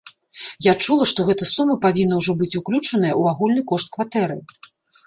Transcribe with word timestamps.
Я 0.65 0.73
чула, 0.85 1.05
што 1.11 1.25
гэта 1.27 1.49
сума 1.51 1.75
павінна 1.85 2.15
ўжо 2.23 2.37
быць 2.41 2.53
уключаная 2.63 3.13
ў 3.13 3.35
агульны 3.35 3.61
кошт 3.75 3.87
кватэры. 3.97 4.43